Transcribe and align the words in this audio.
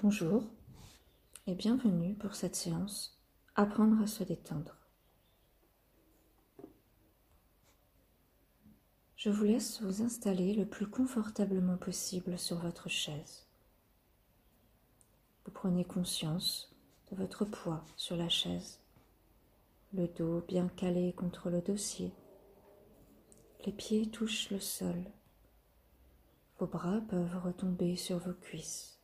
Bonjour 0.00 0.44
et 1.48 1.56
bienvenue 1.56 2.14
pour 2.14 2.36
cette 2.36 2.54
séance 2.54 3.20
Apprendre 3.56 4.00
à 4.00 4.06
se 4.06 4.22
détendre. 4.22 4.76
Je 9.16 9.28
vous 9.28 9.42
laisse 9.42 9.82
vous 9.82 10.02
installer 10.02 10.54
le 10.54 10.66
plus 10.66 10.86
confortablement 10.86 11.76
possible 11.76 12.38
sur 12.38 12.58
votre 12.58 12.88
chaise. 12.88 13.48
Vous 15.44 15.50
prenez 15.50 15.84
conscience 15.84 16.72
de 17.10 17.16
votre 17.16 17.44
poids 17.44 17.84
sur 17.96 18.16
la 18.16 18.28
chaise, 18.28 18.78
le 19.94 20.06
dos 20.06 20.44
bien 20.46 20.68
calé 20.68 21.12
contre 21.12 21.50
le 21.50 21.60
dossier, 21.60 22.12
les 23.66 23.72
pieds 23.72 24.08
touchent 24.08 24.50
le 24.50 24.60
sol, 24.60 25.10
vos 26.60 26.68
bras 26.68 27.00
peuvent 27.08 27.42
retomber 27.42 27.96
sur 27.96 28.18
vos 28.18 28.34
cuisses 28.34 28.97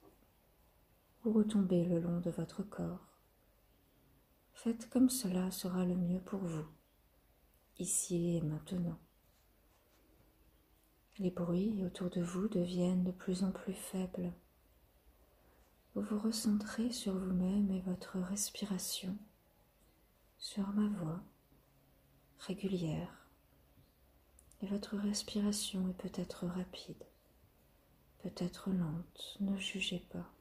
vous 1.25 1.33
retombez 1.33 1.87
le 1.87 2.01
long 2.01 2.21
de 2.21 2.31
votre 2.31 2.63
corps. 2.63 3.07
Faites 4.53 4.91
comme 4.91 5.09
cela 5.09 5.51
sera 5.51 5.87
le 5.87 5.95
mieux 5.95 6.21
pour 6.21 6.41
vous, 6.41 6.67
ici 7.79 8.37
et 8.37 8.43
maintenant. 8.43 8.99
Les 11.19 11.31
bruits 11.31 11.83
autour 11.83 12.11
de 12.11 12.21
vous 12.21 12.47
deviennent 12.49 13.05
de 13.05 13.11
plus 13.11 13.43
en 13.43 13.53
plus 13.53 13.73
faibles. 13.73 14.35
Vous 15.95 16.03
vous 16.03 16.19
recentrez 16.19 16.91
sur 16.91 17.15
vous-même 17.15 17.71
et 17.71 17.81
votre 17.81 18.19
respiration, 18.19 19.17
sur 20.37 20.69
ma 20.75 20.89
voix 20.99 21.23
régulière. 22.41 23.27
Et 24.61 24.67
votre 24.67 24.99
respiration 24.99 25.89
est 25.89 26.03
peut-être 26.03 26.47
rapide, 26.47 27.03
peut-être 28.19 28.69
lente, 28.69 29.39
ne 29.41 29.57
jugez 29.57 30.01
pas 30.11 30.34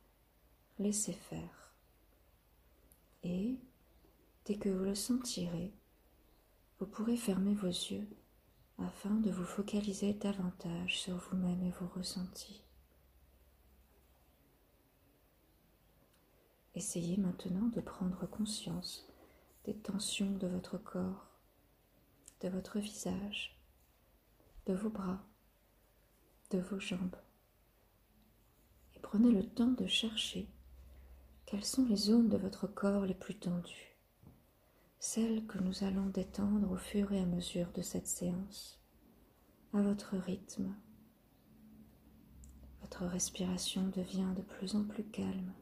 laissez 0.79 1.13
faire. 1.13 1.73
Et, 3.23 3.57
dès 4.45 4.55
que 4.55 4.69
vous 4.69 4.83
le 4.83 4.95
sentirez, 4.95 5.71
vous 6.79 6.85
pourrez 6.85 7.15
fermer 7.15 7.53
vos 7.53 7.67
yeux 7.67 8.07
afin 8.79 9.11
de 9.11 9.31
vous 9.31 9.45
focaliser 9.45 10.13
davantage 10.13 10.99
sur 10.99 11.15
vous-même 11.15 11.63
et 11.63 11.71
vos 11.71 11.87
ressentis. 11.87 12.63
Essayez 16.75 17.17
maintenant 17.17 17.67
de 17.67 17.81
prendre 17.81 18.25
conscience 18.25 19.07
des 19.65 19.75
tensions 19.75 20.31
de 20.31 20.47
votre 20.47 20.77
corps, 20.77 21.27
de 22.41 22.49
votre 22.49 22.79
visage, 22.79 23.57
de 24.65 24.73
vos 24.73 24.89
bras, 24.89 25.23
de 26.49 26.59
vos 26.59 26.79
jambes. 26.79 27.15
Et 28.95 28.99
prenez 28.99 29.31
le 29.31 29.47
temps 29.47 29.71
de 29.71 29.85
chercher 29.85 30.47
quelles 31.45 31.65
sont 31.65 31.85
les 31.85 31.95
zones 31.95 32.29
de 32.29 32.37
votre 32.37 32.67
corps 32.67 33.05
les 33.05 33.13
plus 33.13 33.35
tendues? 33.35 33.97
Celles 34.99 35.45
que 35.45 35.57
nous 35.59 35.83
allons 35.83 36.07
détendre 36.07 36.71
au 36.71 36.77
fur 36.77 37.11
et 37.11 37.19
à 37.19 37.25
mesure 37.25 37.71
de 37.73 37.81
cette 37.81 38.07
séance, 38.07 38.81
à 39.73 39.81
votre 39.81 40.15
rythme. 40.17 40.73
Votre 42.81 43.05
respiration 43.05 43.87
devient 43.89 44.33
de 44.35 44.41
plus 44.41 44.75
en 44.75 44.83
plus 44.83 45.03
calme, 45.03 45.53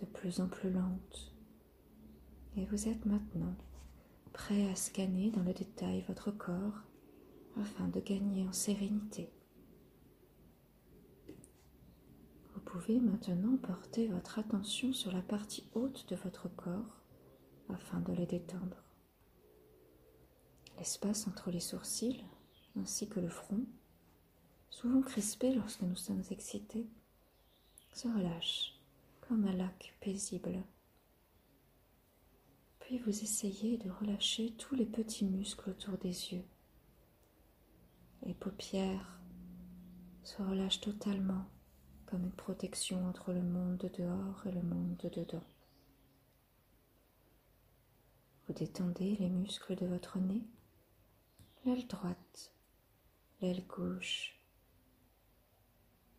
de 0.00 0.06
plus 0.06 0.40
en 0.40 0.48
plus 0.48 0.70
lente, 0.70 1.34
et 2.56 2.64
vous 2.66 2.88
êtes 2.88 3.04
maintenant 3.04 3.54
prêt 4.32 4.70
à 4.70 4.74
scanner 4.74 5.30
dans 5.30 5.42
le 5.42 5.52
détail 5.52 6.04
votre 6.08 6.30
corps 6.30 6.82
afin 7.58 7.88
de 7.88 8.00
gagner 8.00 8.46
en 8.46 8.52
sérénité. 8.52 9.30
Pouvez 12.78 13.00
maintenant 13.00 13.56
porter 13.56 14.08
votre 14.08 14.38
attention 14.38 14.92
sur 14.92 15.10
la 15.10 15.22
partie 15.22 15.64
haute 15.74 16.06
de 16.10 16.16
votre 16.16 16.48
corps 16.48 17.00
afin 17.70 18.00
de 18.00 18.12
les 18.12 18.26
détendre. 18.26 18.82
L'espace 20.76 21.26
entre 21.26 21.50
les 21.50 21.60
sourcils 21.60 22.22
ainsi 22.78 23.08
que 23.08 23.20
le 23.20 23.30
front, 23.30 23.64
souvent 24.68 25.00
crispé 25.00 25.54
lorsque 25.54 25.80
nous 25.82 25.96
sommes 25.96 26.22
excités, 26.30 26.86
se 27.94 28.08
relâche 28.08 28.74
comme 29.22 29.46
un 29.46 29.54
lac 29.54 29.96
paisible. 30.00 30.62
Puis 32.80 32.98
vous 32.98 33.08
essayez 33.08 33.78
de 33.78 33.90
relâcher 33.90 34.52
tous 34.58 34.74
les 34.74 34.86
petits 34.86 35.24
muscles 35.24 35.70
autour 35.70 35.96
des 35.96 36.34
yeux. 36.34 36.44
Les 38.24 38.34
paupières 38.34 39.18
se 40.24 40.42
relâchent 40.42 40.80
totalement 40.80 41.46
comme 42.06 42.24
une 42.24 42.32
protection 42.32 43.06
entre 43.08 43.32
le 43.32 43.42
monde 43.42 43.76
de 43.78 43.88
dehors 43.88 44.46
et 44.46 44.52
le 44.52 44.62
monde 44.62 44.96
de 44.96 45.08
dedans. 45.08 45.44
Vous 48.46 48.54
détendez 48.54 49.16
les 49.16 49.28
muscles 49.28 49.74
de 49.74 49.86
votre 49.86 50.18
nez, 50.18 50.44
l'aile 51.64 51.86
droite, 51.86 52.52
l'aile 53.40 53.66
gauche, 53.66 54.38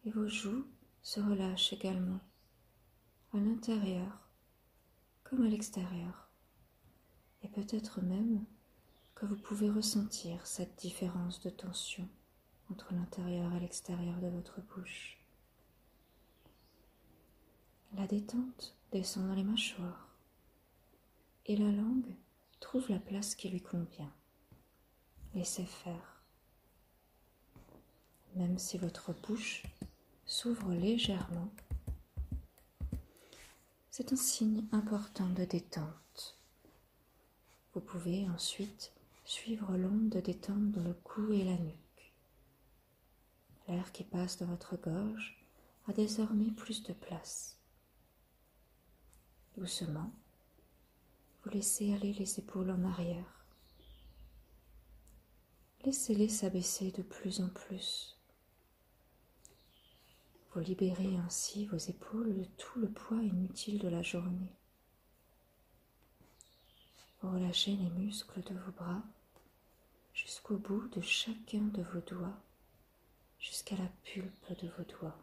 et 0.05 0.11
vos 0.11 0.27
joues 0.27 0.65
se 1.01 1.21
relâchent 1.21 1.71
également, 1.71 2.19
à 3.33 3.37
l'intérieur 3.37 4.27
comme 5.23 5.45
à 5.45 5.49
l'extérieur, 5.49 6.29
et 7.43 7.47
peut-être 7.47 8.01
même 8.01 8.45
que 9.15 9.25
vous 9.25 9.35
pouvez 9.35 9.69
ressentir 9.69 10.45
cette 10.45 10.77
différence 10.77 11.41
de 11.41 11.49
tension 11.49 12.07
entre 12.71 12.93
l'intérieur 12.93 13.53
et 13.55 13.59
l'extérieur 13.59 14.19
de 14.19 14.27
votre 14.27 14.61
bouche. 14.61 15.16
La 17.95 18.05
détente 18.05 18.75
descend 18.91 19.27
dans 19.27 19.33
les 19.33 19.43
mâchoires 19.43 20.07
et 21.45 21.55
la 21.55 21.71
langue 21.71 22.15
trouve 22.59 22.89
la 22.89 22.99
place 22.99 23.35
qui 23.35 23.49
lui 23.49 23.61
convient. 23.61 24.11
Laissez 25.33 25.65
faire. 25.65 26.21
Même 28.35 28.59
si 28.59 28.77
votre 28.77 29.13
bouche 29.13 29.63
s'ouvre 30.25 30.73
légèrement, 30.73 31.49
c'est 33.89 34.13
un 34.13 34.17
signe 34.17 34.65
important 34.71 35.29
de 35.29 35.45
détente. 35.45 36.37
Vous 37.73 37.81
pouvez 37.81 38.29
ensuite 38.29 38.91
suivre 39.25 39.75
l'onde 39.75 40.09
de 40.09 40.19
détente 40.19 40.71
dans 40.71 40.83
le 40.83 40.93
cou 40.93 41.31
et 41.33 41.43
la 41.43 41.57
nuque. 41.57 42.13
L'air 43.67 43.91
qui 43.91 44.03
passe 44.03 44.37
dans 44.37 44.45
votre 44.45 44.77
gorge 44.77 45.37
a 45.87 45.93
désormais 45.93 46.51
plus 46.51 46.83
de 46.83 46.93
place. 46.93 47.56
Doucement, 49.57 50.11
vous 51.41 51.49
laissez 51.49 51.91
aller 51.91 52.13
les 52.13 52.37
épaules 52.37 52.69
en 52.69 52.83
arrière. 52.83 53.43
Laissez-les 55.83 56.29
s'abaisser 56.29 56.91
de 56.91 57.01
plus 57.01 57.41
en 57.41 57.49
plus. 57.49 58.19
Vous 60.53 60.59
libérez 60.59 61.17
ainsi 61.17 61.65
vos 61.65 61.77
épaules 61.77 62.35
de 62.35 62.43
tout 62.43 62.79
le 62.79 62.87
poids 62.87 63.17
inutile 63.17 63.79
de 63.79 63.87
la 63.87 64.03
journée. 64.03 64.53
Vous 67.21 67.31
relâchez 67.31 67.75
les 67.75 67.89
muscles 67.89 68.43
de 68.43 68.53
vos 68.53 68.71
bras 68.73 69.01
jusqu'au 70.13 70.57
bout 70.57 70.87
de 70.89 71.01
chacun 71.01 71.63
de 71.63 71.81
vos 71.81 72.01
doigts, 72.01 72.37
jusqu'à 73.39 73.75
la 73.75 73.89
pulpe 74.03 74.61
de 74.61 74.67
vos 74.77 74.83
doigts. 74.83 75.17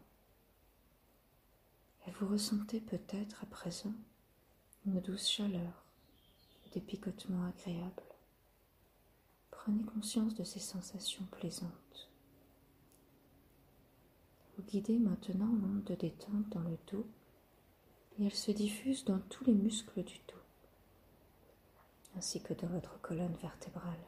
Et 2.09 2.11
vous 2.19 2.27
ressentez 2.27 2.81
peut-être 2.81 3.41
à 3.45 3.47
présent 3.47 3.95
une 4.87 5.00
douce 5.00 5.28
chaleur, 5.28 5.84
des 6.75 6.81
picotements 6.81 7.47
agréables. 7.47 8.03
Prenez 9.50 9.83
conscience 9.84 10.34
de 10.34 10.45
ces 10.45 10.59
sensations 10.61 11.25
plaisantes. 11.31 12.11
Vous 14.56 14.62
guidez 14.65 14.99
maintenant 14.99 15.47
l'onde 15.47 15.84
de 15.84 15.95
détente 15.95 16.49
dans 16.50 16.61
le 16.61 16.77
dos 16.93 17.07
et 18.19 18.27
elle 18.27 18.34
se 18.34 18.51
diffuse 18.51 19.04
dans 19.04 19.21
tous 19.31 19.45
les 19.45 19.54
muscles 19.54 20.04
du 20.04 20.19
dos, 20.28 20.42
ainsi 22.16 22.42
que 22.42 22.53
dans 22.53 22.69
votre 22.69 23.01
colonne 23.01 23.37
vertébrale. 23.41 24.04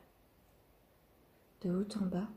De 1.63 1.71
haut 1.71 1.99
en 2.03 2.07
bas, 2.07 2.29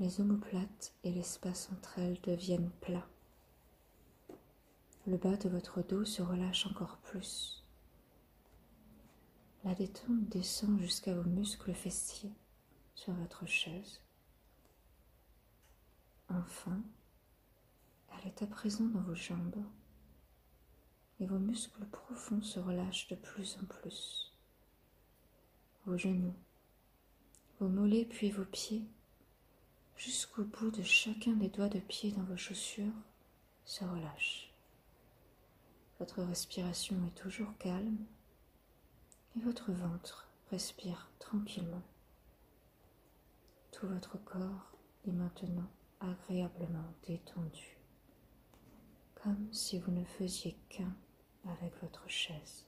les 0.00 0.20
omoplates 0.20 0.92
et 1.04 1.12
l'espace 1.12 1.70
entre 1.72 2.00
elles 2.00 2.20
deviennent 2.22 2.70
plats 2.80 3.08
le 5.08 5.16
bas 5.16 5.36
de 5.38 5.48
votre 5.48 5.80
dos 5.80 6.04
se 6.04 6.20
relâche 6.20 6.66
encore 6.66 6.98
plus. 6.98 7.64
La 9.64 9.74
détente 9.74 10.28
descend 10.28 10.78
jusqu'à 10.80 11.14
vos 11.14 11.28
muscles 11.28 11.72
fessiers 11.72 12.34
sur 12.94 13.14
votre 13.14 13.46
chaise. 13.46 14.02
Enfin, 16.28 16.82
elle 18.12 18.28
est 18.28 18.42
à 18.42 18.46
présent 18.46 18.84
dans 18.84 19.00
vos 19.00 19.14
jambes 19.14 19.64
et 21.20 21.26
vos 21.26 21.38
muscles 21.38 21.86
profonds 21.86 22.42
se 22.42 22.60
relâchent 22.60 23.08
de 23.08 23.16
plus 23.16 23.56
en 23.62 23.64
plus. 23.64 24.34
Vos 25.86 25.96
genoux, 25.96 26.36
vos 27.60 27.68
mollets 27.68 28.04
puis 28.04 28.30
vos 28.30 28.44
pieds, 28.44 28.84
jusqu'au 29.96 30.44
bout 30.44 30.70
de 30.70 30.82
chacun 30.82 31.32
des 31.32 31.48
doigts 31.48 31.70
de 31.70 31.80
pied 31.80 32.12
dans 32.12 32.24
vos 32.24 32.36
chaussures, 32.36 32.92
se 33.64 33.84
relâche. 33.84 34.47
Votre 35.98 36.22
respiration 36.22 36.96
est 37.06 37.20
toujours 37.20 37.56
calme 37.58 37.98
et 39.36 39.40
votre 39.40 39.72
ventre 39.72 40.28
respire 40.50 41.10
tranquillement. 41.18 41.82
Tout 43.72 43.88
votre 43.88 44.16
corps 44.24 44.72
est 45.06 45.12
maintenant 45.12 45.68
agréablement 46.00 46.94
détendu, 47.06 47.76
comme 49.16 49.52
si 49.52 49.80
vous 49.80 49.90
ne 49.90 50.04
faisiez 50.04 50.56
qu'un 50.68 50.94
avec 51.44 51.72
votre 51.82 52.08
chaise. 52.08 52.64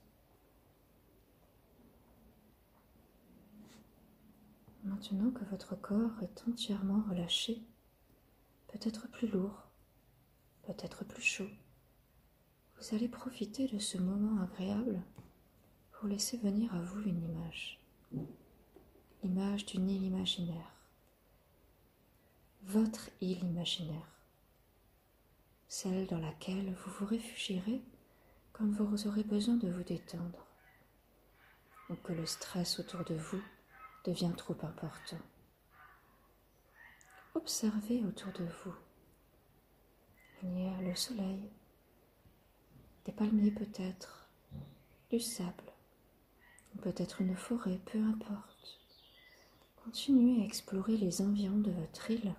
Maintenant 4.83 5.31
que 5.31 5.45
votre 5.45 5.77
corps 5.77 6.21
est 6.23 6.49
entièrement 6.49 7.05
relâché, 7.09 7.63
peut-être 8.69 9.09
plus 9.09 9.29
lourd, 9.29 9.69
peut-être 10.63 11.05
plus 11.05 11.23
chaud, 11.23 11.51
vous 12.81 12.95
allez 12.95 13.09
profiter 13.09 13.67
de 13.69 13.79
ce 13.79 13.99
moment 13.99 14.43
agréable 14.43 15.03
pour 15.93 16.09
laisser 16.09 16.39
venir 16.39 16.75
à 16.75 16.81
vous 16.81 17.03
une 17.03 17.23
image, 17.23 17.79
l'image 19.23 19.67
d'une 19.67 19.91
île 19.91 20.05
imaginaire, 20.05 20.75
votre 22.63 23.11
île 23.21 23.45
imaginaire, 23.45 24.09
celle 25.69 26.07
dans 26.07 26.21
laquelle 26.21 26.73
vous 26.73 26.91
vous 26.93 27.07
réfugierez 27.07 27.83
quand 28.55 28.67
vous 28.67 29.07
aurez 29.07 29.25
besoin 29.25 29.57
de 29.57 29.71
vous 29.71 29.85
détendre. 29.85 30.47
Ou 31.91 31.97
que 31.97 32.13
le 32.13 32.25
stress 32.25 32.79
autour 32.79 33.05
de 33.05 33.15
vous 33.15 33.43
devient 34.05 34.33
trop 34.37 34.57
important. 34.63 35.19
Observez 37.35 38.05
autour 38.05 38.33
de 38.33 38.45
vous. 38.45 38.75
Il 40.43 40.59
y 40.59 40.69
a 40.69 40.81
le 40.81 40.95
soleil, 40.95 41.51
des 43.05 43.13
palmiers 43.13 43.51
peut-être, 43.51 44.29
du 45.11 45.21
sable, 45.21 45.73
peut-être 46.83 47.21
une 47.21 47.37
forêt, 47.37 47.81
peu 47.87 48.03
importe. 48.03 48.79
Continuez 49.85 50.43
à 50.43 50.45
explorer 50.45 50.97
les 50.97 51.23
environs 51.23 51.59
de 51.59 51.71
votre 51.71 52.11
île 52.11 52.35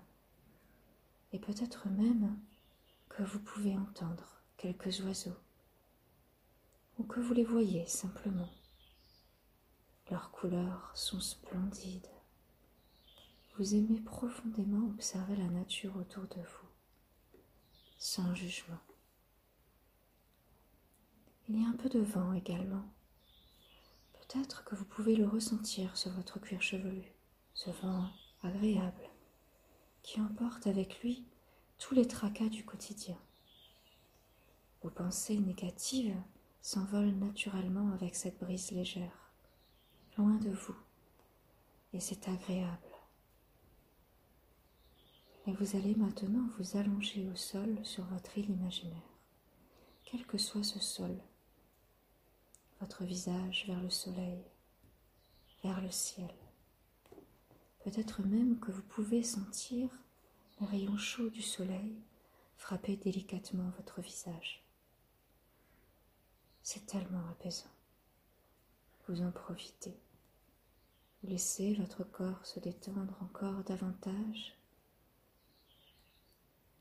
et 1.33 1.39
peut-être 1.39 1.87
même 1.89 2.37
que 3.09 3.23
vous 3.23 3.39
pouvez 3.39 3.75
entendre 3.77 4.41
quelques 4.57 4.99
oiseaux 5.01 5.37
ou 6.97 7.03
que 7.03 7.19
vous 7.19 7.33
les 7.33 7.43
voyez 7.43 7.85
simplement. 7.87 8.49
Leurs 10.09 10.31
couleurs 10.31 10.91
sont 10.93 11.19
splendides. 11.19 12.07
Vous 13.57 13.75
aimez 13.75 13.99
profondément 14.01 14.87
observer 14.89 15.35
la 15.35 15.47
nature 15.47 15.95
autour 15.97 16.23
de 16.23 16.41
vous, 16.41 17.39
sans 17.97 18.33
jugement. 18.35 18.79
Il 21.49 21.61
y 21.61 21.65
a 21.65 21.67
un 21.67 21.75
peu 21.75 21.89
de 21.89 21.99
vent 21.99 22.33
également. 22.33 22.85
Peut-être 24.13 24.63
que 24.63 24.75
vous 24.75 24.85
pouvez 24.85 25.15
le 25.15 25.27
ressentir 25.27 25.97
sur 25.97 26.11
votre 26.11 26.39
cuir 26.39 26.61
chevelu, 26.61 27.11
ce 27.53 27.69
vent 27.69 28.07
agréable 28.43 29.09
qui 30.03 30.21
emporte 30.21 30.67
avec 30.67 31.01
lui 31.01 31.25
tous 31.77 31.93
les 31.93 32.07
tracas 32.07 32.49
du 32.49 32.63
quotidien. 32.63 33.17
Vos 34.81 34.89
pensées 34.89 35.37
négatives 35.37 36.15
s'envolent 36.61 37.17
naturellement 37.19 37.91
avec 37.93 38.15
cette 38.15 38.39
brise 38.39 38.71
légère 38.71 39.31
loin 40.17 40.35
de 40.35 40.49
vous, 40.49 40.75
et 41.93 41.99
c'est 41.99 42.27
agréable. 42.27 42.77
Et 45.47 45.53
vous 45.53 45.75
allez 45.75 45.95
maintenant 45.95 46.47
vous 46.57 46.77
allonger 46.77 47.27
au 47.29 47.35
sol 47.35 47.77
sur 47.83 48.03
votre 48.05 48.37
île 48.37 48.49
imaginaire, 48.49 49.17
quel 50.03 50.25
que 50.25 50.37
soit 50.37 50.63
ce 50.63 50.79
sol, 50.79 51.17
votre 52.81 53.05
visage 53.05 53.65
vers 53.67 53.81
le 53.81 53.89
soleil, 53.89 54.43
vers 55.63 55.79
le 55.81 55.91
ciel. 55.91 56.33
Peut-être 57.85 58.21
même 58.21 58.59
que 58.59 58.71
vous 58.71 58.83
pouvez 58.83 59.23
sentir 59.23 59.89
les 60.59 60.67
rayons 60.67 60.97
chauds 60.97 61.29
du 61.29 61.41
soleil 61.41 61.95
frapper 62.57 62.97
délicatement 62.97 63.71
votre 63.77 64.01
visage. 64.01 64.63
C'est 66.61 66.85
tellement 66.85 67.27
apaisant 67.29 67.71
vous 69.11 69.21
en 69.21 69.31
profitez. 69.31 69.99
Laissez 71.23 71.73
votre 71.75 72.03
corps 72.03 72.45
se 72.45 72.59
détendre 72.59 73.17
encore 73.21 73.63
davantage. 73.63 74.57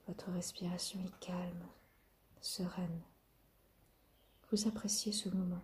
Votre 0.06 0.30
respiration 0.30 1.00
est 1.00 1.18
calme, 1.18 1.66
sereine. 2.40 3.02
Vous 4.50 4.68
appréciez 4.68 5.12
ce 5.12 5.28
moment 5.28 5.62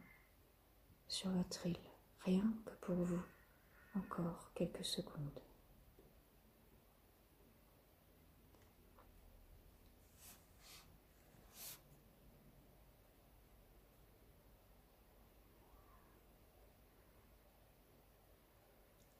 sur 1.08 1.30
votre 1.30 1.66
île, 1.66 1.76
rien 2.20 2.44
que 2.64 2.74
pour 2.86 2.96
vous, 2.96 3.22
encore 3.96 4.50
quelques 4.54 4.84
secondes. 4.84 5.40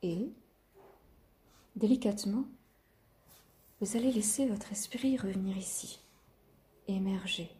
Et, 0.02 0.32
délicatement, 1.74 2.44
vous 3.80 3.96
allez 3.96 4.12
laisser 4.12 4.46
votre 4.46 4.70
esprit 4.70 5.16
revenir 5.16 5.56
ici, 5.56 5.98
émerger. 6.86 7.50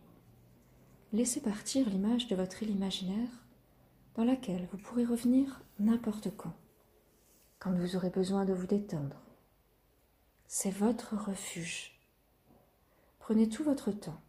Laissez 1.13 1.41
partir 1.41 1.89
l'image 1.89 2.29
de 2.29 2.37
votre 2.37 2.63
île 2.63 2.71
imaginaire 2.71 3.46
dans 4.17 4.25
laquelle 4.25 4.67
vous 4.73 4.79
pourrez 4.79 5.05
revenir 5.05 5.61
n'importe 5.79 6.35
quand, 6.37 6.55
quand 7.59 7.73
vous 7.73 7.97
aurez 7.97 8.09
besoin 8.09 8.47
de 8.47 8.55
vous 8.55 8.67
détendre. 8.67 9.21
C'est 10.47 10.71
votre 10.71 11.15
refuge. 11.17 12.01
Prenez 13.19 13.49
tout 13.49 13.63
votre 13.63 13.93
temps. 13.93 14.21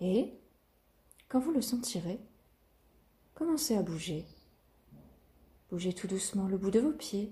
Et, 0.00 0.34
quand 1.28 1.38
vous 1.38 1.52
le 1.52 1.62
sentirez, 1.62 2.18
commencez 3.34 3.76
à 3.76 3.82
bouger 3.82 4.26
Bougez 5.70 5.92
tout 5.92 6.06
doucement 6.06 6.48
le 6.48 6.56
bout 6.56 6.70
de 6.70 6.80
vos 6.80 6.92
pieds, 6.92 7.30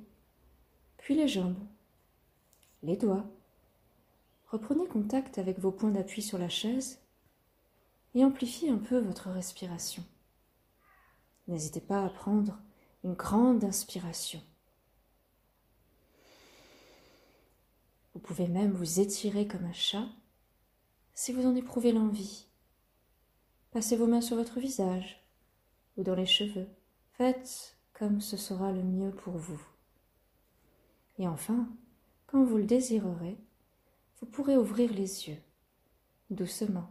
puis 0.99 1.14
les 1.14 1.26
jambes, 1.26 1.56
les 2.82 2.96
doigts. 2.96 3.25
Reprenez 4.49 4.87
contact 4.87 5.38
avec 5.38 5.58
vos 5.58 5.72
points 5.72 5.90
d'appui 5.90 6.20
sur 6.20 6.37
la 6.37 6.50
chaise 6.50 7.00
et 8.15 8.24
amplifiez 8.24 8.69
un 8.69 8.77
peu 8.77 8.98
votre 8.98 9.31
respiration. 9.31 10.05
N'hésitez 11.48 11.81
pas 11.81 12.05
à 12.05 12.08
prendre 12.08 12.58
une 13.05 13.15
grande 13.15 13.65
inspiration. 13.65 14.43
Vous 18.15 18.20
pouvez 18.20 18.48
même 18.48 18.72
vous 18.72 19.00
étirer 19.00 19.46
comme 19.46 19.65
un 19.65 19.72
chat 19.72 20.08
si 21.15 21.32
vous 21.32 21.46
en 21.46 21.55
éprouvez 21.55 21.93
l'envie. 21.93 22.46
Passez 23.70 23.96
vos 23.96 24.06
mains 24.06 24.20
sur 24.20 24.36
votre 24.36 24.58
visage 24.58 25.22
ou 25.96 26.03
dans 26.03 26.15
les 26.15 26.26
cheveux. 26.26 26.69
Faites 27.12 27.76
comme 27.93 28.20
ce 28.20 28.36
sera 28.36 28.72
le 28.72 28.82
mieux 28.82 29.10
pour 29.10 29.36
vous. 29.36 29.60
Et 31.19 31.29
enfin, 31.29 31.69
quand 32.26 32.44
vous 32.44 32.56
le 32.56 32.65
désirerez, 32.65 33.38
vous 34.20 34.26
pourrez 34.26 34.56
ouvrir 34.56 34.93
les 34.93 35.29
yeux, 35.29 35.38
doucement, 36.31 36.91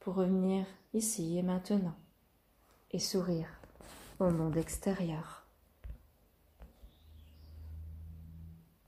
pour 0.00 0.14
revenir 0.14 0.66
ici 0.92 1.38
et 1.38 1.42
maintenant, 1.42 1.94
et 2.94 3.00
sourire 3.00 3.48
au 4.20 4.30
monde 4.30 4.56
extérieur. 4.56 5.43